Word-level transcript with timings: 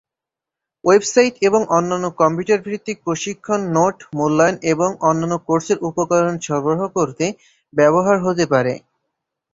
Website 0.83 1.33
এবং 1.47 1.61
অন্যান্য 1.77 2.05
computer 2.21 2.59
ভিত্তিক 2.67 2.97
প্রশিক্ষণ 3.05 3.59
বক্তৃতা 3.61 3.73
নোট, 3.75 3.95
মূল্যায়ন 4.17 4.55
এবং 4.73 4.89
অন্যান্য 5.09 5.35
কোর্সের 5.47 5.77
উপকরণ 5.89 6.35
সরবরাহ 6.45 6.81
করতে 6.97 7.25
ব্যবহৃত 7.73 8.19
হতে 8.25 8.45
পারে। 8.53 8.73